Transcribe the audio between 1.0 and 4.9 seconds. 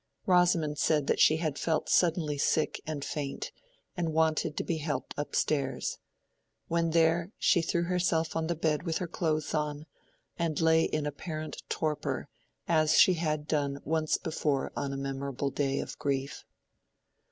that she had felt suddenly sick and faint, and wanted to be